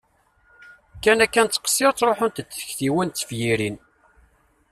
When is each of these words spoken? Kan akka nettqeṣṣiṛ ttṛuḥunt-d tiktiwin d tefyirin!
Kan 1.03 1.19
akka 1.25 1.41
nettqeṣṣiṛ 1.43 1.91
ttṛuḥunt-d 1.93 2.47
tiktiwin 2.51 3.09
d 3.09 3.13
tefyirin! 3.13 3.77